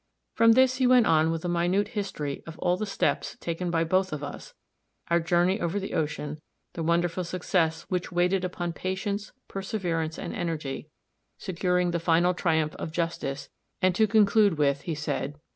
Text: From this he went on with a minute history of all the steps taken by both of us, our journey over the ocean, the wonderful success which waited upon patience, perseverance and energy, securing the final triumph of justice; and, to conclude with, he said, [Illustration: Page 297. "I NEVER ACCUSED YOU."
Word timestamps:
From 0.33 0.53
this 0.53 0.77
he 0.77 0.87
went 0.87 1.05
on 1.05 1.29
with 1.29 1.45
a 1.45 1.47
minute 1.47 1.89
history 1.89 2.41
of 2.47 2.57
all 2.57 2.75
the 2.75 2.87
steps 2.87 3.37
taken 3.39 3.69
by 3.69 3.83
both 3.83 4.11
of 4.11 4.23
us, 4.23 4.55
our 5.09 5.19
journey 5.19 5.61
over 5.61 5.79
the 5.79 5.93
ocean, 5.93 6.41
the 6.73 6.81
wonderful 6.81 7.23
success 7.23 7.83
which 7.83 8.11
waited 8.11 8.43
upon 8.43 8.73
patience, 8.73 9.31
perseverance 9.47 10.17
and 10.17 10.33
energy, 10.33 10.89
securing 11.37 11.91
the 11.91 11.99
final 11.99 12.33
triumph 12.33 12.73
of 12.77 12.91
justice; 12.91 13.49
and, 13.79 13.93
to 13.93 14.07
conclude 14.07 14.57
with, 14.57 14.81
he 14.81 14.95
said, 14.95 15.03
[Illustration: 15.03 15.03
Page 15.03 15.03
297. 15.03 15.13
"I 15.13 15.19
NEVER 15.21 15.33
ACCUSED 15.33 15.39
YOU." 15.39 15.45